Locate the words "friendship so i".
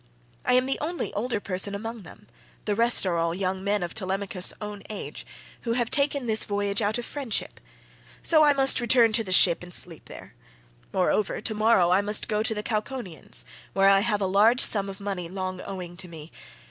7.05-8.53